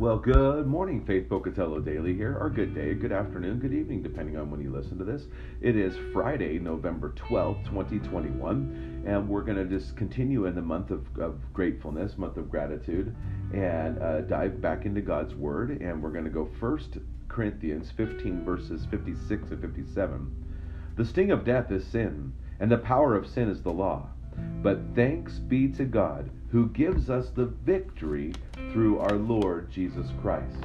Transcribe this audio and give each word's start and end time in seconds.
Well, 0.00 0.16
good 0.16 0.66
morning, 0.66 1.04
Faith 1.04 1.28
Pocatello 1.28 1.80
Daily 1.80 2.14
here, 2.14 2.34
or 2.40 2.48
good 2.48 2.74
day, 2.74 2.94
good 2.94 3.12
afternoon, 3.12 3.58
good 3.58 3.74
evening, 3.74 4.02
depending 4.02 4.38
on 4.38 4.50
when 4.50 4.62
you 4.62 4.72
listen 4.72 4.96
to 4.96 5.04
this. 5.04 5.24
It 5.60 5.76
is 5.76 5.94
Friday, 6.14 6.58
November 6.58 7.12
12th, 7.18 7.66
2021, 7.66 9.04
and 9.06 9.28
we're 9.28 9.42
going 9.42 9.58
to 9.58 9.66
just 9.66 9.98
continue 9.98 10.46
in 10.46 10.54
the 10.54 10.62
month 10.62 10.90
of, 10.90 11.04
of 11.18 11.38
gratefulness, 11.52 12.16
month 12.16 12.38
of 12.38 12.50
gratitude, 12.50 13.14
and 13.52 13.98
uh, 13.98 14.22
dive 14.22 14.62
back 14.62 14.86
into 14.86 15.02
God's 15.02 15.34
Word. 15.34 15.82
And 15.82 16.02
we're 16.02 16.12
going 16.12 16.24
to 16.24 16.30
go 16.30 16.48
first 16.58 16.96
Corinthians 17.28 17.90
15, 17.94 18.42
verses 18.42 18.86
56 18.90 19.50
and 19.50 19.60
57. 19.60 20.46
The 20.96 21.04
sting 21.04 21.30
of 21.30 21.44
death 21.44 21.70
is 21.70 21.86
sin, 21.86 22.32
and 22.58 22.72
the 22.72 22.78
power 22.78 23.14
of 23.14 23.26
sin 23.26 23.50
is 23.50 23.60
the 23.60 23.70
law. 23.70 24.08
But 24.62 24.80
thanks 24.94 25.38
be 25.38 25.68
to 25.72 25.84
God 25.84 26.30
who 26.50 26.68
gives 26.70 27.08
us 27.08 27.30
the 27.30 27.46
victory 27.46 28.32
through 28.72 28.98
our 28.98 29.16
Lord 29.16 29.70
Jesus 29.70 30.08
Christ. 30.20 30.64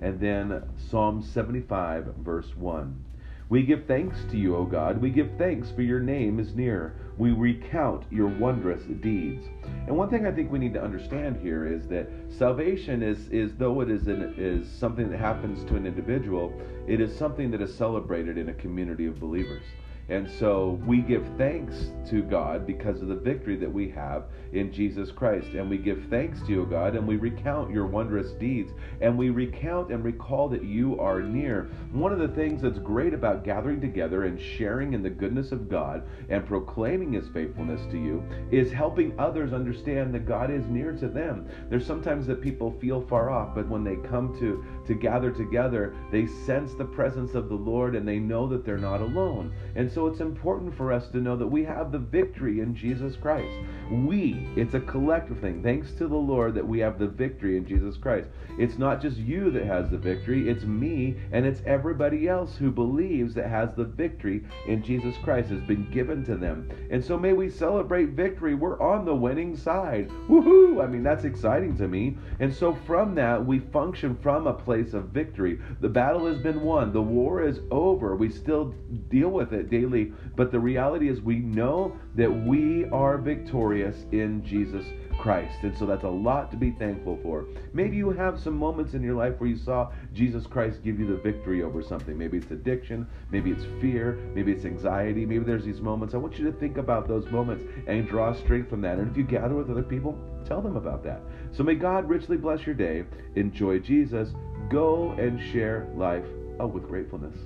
And 0.00 0.18
then 0.18 0.62
Psalm 0.90 1.22
75, 1.22 2.14
verse 2.18 2.56
1. 2.56 3.04
We 3.50 3.62
give 3.62 3.84
thanks 3.86 4.18
to 4.30 4.38
you, 4.38 4.56
O 4.56 4.64
God. 4.64 5.00
We 5.00 5.10
give 5.10 5.30
thanks 5.36 5.70
for 5.70 5.82
your 5.82 6.00
name 6.00 6.40
is 6.40 6.54
near. 6.54 6.94
We 7.18 7.32
recount 7.32 8.04
your 8.10 8.26
wondrous 8.26 8.82
deeds. 9.00 9.44
And 9.86 9.96
one 9.96 10.08
thing 10.08 10.26
I 10.26 10.32
think 10.32 10.50
we 10.50 10.58
need 10.58 10.72
to 10.74 10.82
understand 10.82 11.36
here 11.36 11.66
is 11.66 11.86
that 11.88 12.08
salvation 12.30 13.02
is, 13.02 13.28
is 13.28 13.54
though 13.56 13.82
it 13.82 13.90
is, 13.90 14.08
an, 14.08 14.34
is 14.38 14.66
something 14.68 15.10
that 15.10 15.20
happens 15.20 15.62
to 15.68 15.76
an 15.76 15.86
individual, 15.86 16.52
it 16.88 17.00
is 17.00 17.16
something 17.16 17.50
that 17.50 17.60
is 17.60 17.74
celebrated 17.74 18.38
in 18.38 18.48
a 18.48 18.54
community 18.54 19.06
of 19.06 19.20
believers. 19.20 19.62
And 20.08 20.30
so 20.30 20.78
we 20.86 20.98
give 20.98 21.26
thanks 21.38 21.92
to 22.10 22.22
God 22.22 22.66
because 22.66 23.00
of 23.00 23.08
the 23.08 23.14
victory 23.14 23.56
that 23.56 23.72
we 23.72 23.88
have 23.90 24.24
in 24.52 24.70
Jesus 24.70 25.10
Christ. 25.10 25.48
And 25.54 25.70
we 25.70 25.78
give 25.78 26.04
thanks 26.10 26.40
to 26.42 26.48
you, 26.48 26.66
God, 26.66 26.94
and 26.94 27.08
we 27.08 27.16
recount 27.16 27.70
your 27.70 27.86
wondrous 27.86 28.32
deeds. 28.32 28.72
And 29.00 29.16
we 29.16 29.30
recount 29.30 29.90
and 29.90 30.04
recall 30.04 30.48
that 30.50 30.62
you 30.62 31.00
are 31.00 31.22
near. 31.22 31.70
One 31.92 32.12
of 32.12 32.18
the 32.18 32.28
things 32.28 32.60
that's 32.60 32.78
great 32.78 33.14
about 33.14 33.44
gathering 33.44 33.80
together 33.80 34.24
and 34.24 34.38
sharing 34.40 34.92
in 34.92 35.02
the 35.02 35.10
goodness 35.10 35.52
of 35.52 35.70
God 35.70 36.06
and 36.28 36.46
proclaiming 36.46 37.12
his 37.12 37.28
faithfulness 37.28 37.80
to 37.90 37.98
you 37.98 38.22
is 38.50 38.70
helping 38.70 39.18
others 39.18 39.52
understand 39.52 40.14
that 40.14 40.26
God 40.26 40.50
is 40.50 40.66
near 40.66 40.92
to 40.92 41.08
them. 41.08 41.48
There's 41.70 41.86
sometimes 41.86 42.26
that 42.26 42.42
people 42.42 42.76
feel 42.80 43.00
far 43.06 43.30
off, 43.30 43.54
but 43.54 43.68
when 43.68 43.84
they 43.84 43.96
come 44.08 44.38
to, 44.38 44.64
to 44.86 44.94
gather 44.94 45.30
together, 45.30 45.94
they 46.12 46.26
sense 46.26 46.74
the 46.74 46.84
presence 46.84 47.34
of 47.34 47.48
the 47.48 47.54
Lord 47.54 47.96
and 47.96 48.06
they 48.06 48.18
know 48.18 48.46
that 48.48 48.66
they're 48.66 48.76
not 48.76 49.00
alone. 49.00 49.54
And 49.74 49.90
so 49.94 50.08
it's 50.08 50.20
important 50.20 50.76
for 50.76 50.92
us 50.92 51.06
to 51.08 51.18
know 51.18 51.36
that 51.36 51.46
we 51.46 51.64
have 51.64 51.92
the 51.92 51.98
victory 51.98 52.60
in 52.60 52.74
Jesus 52.74 53.14
Christ. 53.16 53.52
We, 53.90 54.48
it's 54.56 54.74
a 54.74 54.80
collective 54.80 55.38
thing. 55.38 55.62
Thanks 55.62 55.92
to 55.92 56.08
the 56.08 56.16
Lord 56.16 56.54
that 56.54 56.66
we 56.66 56.80
have 56.80 56.98
the 56.98 57.06
victory 57.06 57.56
in 57.56 57.66
Jesus 57.66 57.96
Christ. 57.96 58.28
It's 58.58 58.78
not 58.78 59.00
just 59.00 59.18
you 59.18 59.50
that 59.52 59.66
has 59.66 59.90
the 59.90 59.98
victory, 59.98 60.48
it's 60.48 60.64
me 60.64 61.16
and 61.32 61.46
it's 61.46 61.62
everybody 61.66 62.28
else 62.28 62.56
who 62.56 62.70
believes 62.70 63.34
that 63.34 63.48
has 63.48 63.70
the 63.76 63.84
victory 63.84 64.44
in 64.66 64.82
Jesus 64.82 65.14
Christ 65.22 65.50
has 65.50 65.60
been 65.62 65.88
given 65.90 66.24
to 66.24 66.36
them. 66.36 66.68
And 66.90 67.04
so 67.04 67.18
may 67.18 67.32
we 67.32 67.48
celebrate 67.48 68.10
victory. 68.10 68.54
We're 68.54 68.80
on 68.80 69.04
the 69.04 69.14
winning 69.14 69.56
side. 69.56 70.08
Woohoo! 70.28 70.82
I 70.82 70.86
mean, 70.86 71.02
that's 71.02 71.24
exciting 71.24 71.76
to 71.78 71.86
me. 71.86 72.16
And 72.40 72.52
so 72.52 72.76
from 72.86 73.14
that, 73.16 73.44
we 73.44 73.60
function 73.60 74.16
from 74.22 74.46
a 74.46 74.52
place 74.52 74.94
of 74.94 75.06
victory. 75.06 75.60
The 75.80 75.88
battle 75.88 76.26
has 76.26 76.38
been 76.38 76.62
won. 76.62 76.92
The 76.92 77.02
war 77.02 77.46
is 77.46 77.60
over. 77.70 78.16
We 78.16 78.30
still 78.30 78.74
deal 79.08 79.28
with 79.28 79.52
it 79.52 79.70
daily 79.70 79.83
daily. 79.84 80.12
But 80.36 80.50
the 80.50 80.60
reality 80.60 81.08
is, 81.08 81.20
we 81.20 81.36
know 81.36 81.96
that 82.16 82.30
we 82.30 82.86
are 82.86 83.18
victorious 83.18 83.96
in 84.12 84.44
Jesus 84.44 84.84
Christ. 85.18 85.56
And 85.62 85.76
so 85.78 85.86
that's 85.86 86.04
a 86.04 86.08
lot 86.08 86.50
to 86.50 86.56
be 86.56 86.72
thankful 86.72 87.18
for. 87.22 87.46
Maybe 87.72 87.96
you 87.96 88.10
have 88.10 88.40
some 88.40 88.56
moments 88.56 88.94
in 88.94 89.02
your 89.02 89.14
life 89.14 89.34
where 89.38 89.48
you 89.48 89.56
saw 89.56 89.92
Jesus 90.12 90.46
Christ 90.46 90.82
give 90.84 90.98
you 90.98 91.06
the 91.06 91.22
victory 91.22 91.62
over 91.62 91.82
something. 91.82 92.18
Maybe 92.18 92.38
it's 92.38 92.50
addiction, 92.50 93.06
maybe 93.30 93.50
it's 93.50 93.64
fear, 93.80 94.18
maybe 94.34 94.52
it's 94.52 94.64
anxiety, 94.64 95.24
maybe 95.24 95.44
there's 95.44 95.64
these 95.64 95.80
moments. 95.80 96.14
I 96.14 96.18
want 96.18 96.38
you 96.38 96.50
to 96.50 96.58
think 96.58 96.76
about 96.76 97.08
those 97.08 97.30
moments 97.30 97.64
and 97.86 98.08
draw 98.08 98.34
strength 98.34 98.70
from 98.70 98.80
that. 98.82 98.98
And 98.98 99.10
if 99.10 99.16
you 99.16 99.24
gather 99.24 99.54
with 99.54 99.70
other 99.70 99.82
people, 99.82 100.18
tell 100.46 100.60
them 100.60 100.76
about 100.76 101.04
that. 101.04 101.20
So 101.52 101.62
may 101.62 101.74
God 101.74 102.08
richly 102.08 102.36
bless 102.36 102.66
your 102.66 102.74
day. 102.74 103.04
Enjoy 103.36 103.78
Jesus. 103.78 104.30
Go 104.70 105.12
and 105.12 105.40
share 105.52 105.88
life 105.94 106.24
oh, 106.58 106.66
with 106.66 106.88
gratefulness. 106.88 107.36